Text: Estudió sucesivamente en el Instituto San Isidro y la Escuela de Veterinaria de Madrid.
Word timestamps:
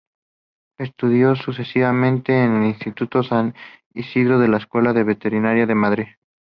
Estudió 0.79 1.35
sucesivamente 1.35 2.43
en 2.43 2.55
el 2.55 2.69
Instituto 2.69 3.21
San 3.21 3.53
Isidro 3.93 4.43
y 4.43 4.47
la 4.47 4.57
Escuela 4.57 4.93
de 4.93 5.03
Veterinaria 5.03 5.67
de 5.67 5.75
Madrid. 5.75 6.07